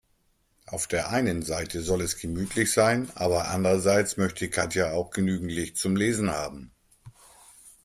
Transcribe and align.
Auf 0.65 0.87
der 0.87 1.11
einen 1.11 1.43
Seite 1.43 1.81
soll 1.83 2.01
es 2.01 2.17
gemütlich 2.17 2.71
sein, 2.71 3.11
aber 3.13 3.49
andererseits 3.49 4.17
möchte 4.17 4.49
Katja 4.49 4.93
auch 4.93 5.11
genügend 5.11 5.51
Licht 5.51 5.77
zum 5.77 5.95
Lesen 5.95 6.31
haben. 6.31 6.71